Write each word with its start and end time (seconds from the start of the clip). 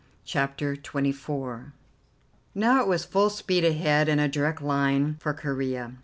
CHAPTER 0.25 0.75
XXIV 0.75 1.73
Now 2.55 2.81
it 2.81 2.87
was 2.87 3.05
full 3.05 3.29
speed 3.29 3.63
ahead 3.63 4.09
and 4.09 4.19
a 4.19 4.27
direct 4.27 4.59
line 4.59 5.15
for 5.19 5.31
Corea. 5.35 5.93